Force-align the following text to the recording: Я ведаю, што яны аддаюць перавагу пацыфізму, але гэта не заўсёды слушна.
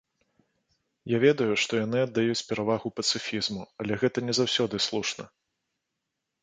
Я 1.11 1.17
ведаю, 1.25 1.53
што 1.63 1.73
яны 1.85 1.97
аддаюць 2.07 2.45
перавагу 2.49 2.87
пацыфізму, 3.01 3.61
але 3.83 3.93
гэта 4.05 4.17
не 4.31 4.37
заўсёды 4.41 4.75
слушна. 4.89 5.23